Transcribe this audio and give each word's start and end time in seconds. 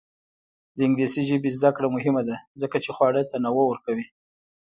د 0.75 0.77
انګلیسي 0.87 1.21
ژبې 1.29 1.49
زده 1.57 1.69
کړه 1.75 1.87
مهمه 1.95 2.21
ده 2.29 2.35
ځکه 2.61 2.77
چې 2.83 2.89
خواړه 2.95 3.21
تنوع 3.31 3.65
ورکوي. 3.67 4.05